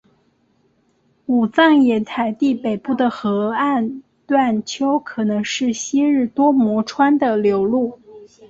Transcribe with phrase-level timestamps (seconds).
[1.27, 7.99] 武藏野台地北部的河岸段丘可能是昔日多摩川的流路。